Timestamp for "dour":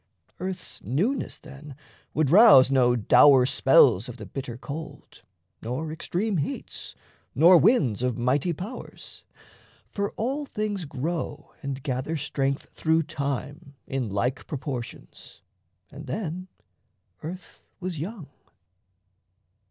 2.95-3.45